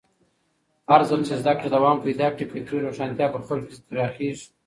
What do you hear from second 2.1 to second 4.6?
کړي، فکري روښانتیا په خلکو کې پراخېږي.